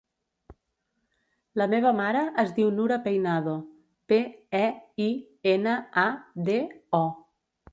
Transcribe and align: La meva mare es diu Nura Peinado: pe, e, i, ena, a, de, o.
La 1.61 1.67
meva 1.73 1.91
mare 1.99 2.23
es 2.43 2.49
diu 2.59 2.71
Nura 2.77 2.97
Peinado: 3.05 3.55
pe, 4.13 4.19
e, 4.61 4.65
i, 5.09 5.11
ena, 5.55 5.77
a, 6.07 6.07
de, 6.49 6.61
o. 7.05 7.07